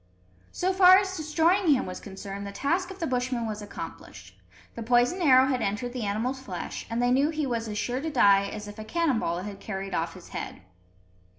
So 0.51 0.73
far 0.73 0.97
as 0.97 1.15
destroying 1.15 1.75
him 1.75 1.85
was 1.85 1.99
concerned, 1.99 2.47
the 2.47 2.51
task 2.51 2.89
of 2.89 2.97
the 2.97 3.05
Bushmen 3.05 3.45
was 3.45 3.61
accomplished. 3.61 4.35
The 4.73 4.81
poisoned 4.81 5.21
arrow 5.21 5.45
had 5.45 5.61
entered 5.61 5.93
the 5.93 6.05
animal's 6.07 6.39
flesh, 6.39 6.87
and 6.89 6.99
they 6.99 7.11
knew 7.11 7.29
he 7.29 7.45
was 7.45 7.67
as 7.67 7.77
sure 7.77 8.01
to 8.01 8.09
die 8.09 8.47
as 8.47 8.67
if 8.67 8.79
a 8.79 8.83
cannon 8.83 9.19
ball 9.19 9.43
had 9.43 9.59
carried 9.59 9.93
off 9.93 10.15
his 10.15 10.29
head. 10.29 10.63